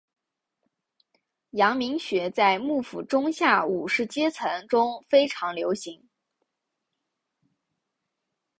[1.51, 6.09] 阳明学在幕府中下武士阶层中非常流行。